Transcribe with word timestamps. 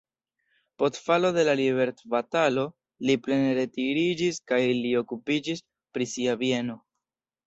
Post 0.83 0.95
falo 1.07 1.29
de 1.33 1.41
la 1.49 1.53
liberecbatalo 1.57 2.63
li 3.09 3.15
plene 3.27 3.51
retiriĝis 3.57 4.39
kaj 4.53 4.59
li 4.79 4.95
okupiĝis 5.03 5.63
pri 5.99 6.09
sia 6.15 6.35
bieno. 6.41 6.79